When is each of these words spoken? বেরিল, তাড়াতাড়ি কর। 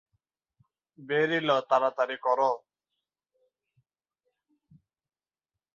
বেরিল, 0.99 1.49
তাড়াতাড়ি 1.69 2.17
কর। 2.17 2.39